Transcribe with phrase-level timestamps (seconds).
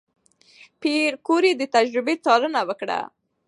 [0.81, 2.99] پېیر کوري د تجربې څارنه وکړه.